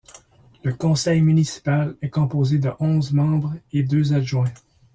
Le 0.63 0.73
conseil 0.73 1.21
municipal 1.21 1.95
est 2.01 2.09
composé 2.09 2.57
de 2.57 2.71
onze 2.79 3.13
membres 3.13 3.53
et 3.71 3.83
deux 3.83 4.15
adjoints. 4.15 4.49